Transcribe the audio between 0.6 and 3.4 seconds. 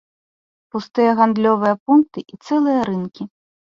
Пустыя гандлёвыя пункты і цэлыя рынкі.